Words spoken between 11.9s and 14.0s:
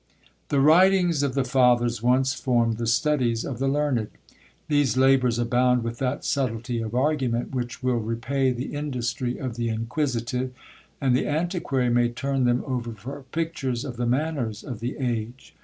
may turn them over for pictures of